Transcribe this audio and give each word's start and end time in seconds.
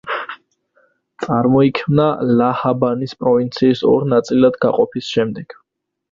წარმოიქმნა 1.25 2.05
ლა-ჰაბანის 2.39 3.13
პროვინციის 3.19 3.83
ორ 3.91 4.07
ნაწილად 4.13 4.57
გაყოფის 4.65 5.11
შემდეგ. 5.17 5.55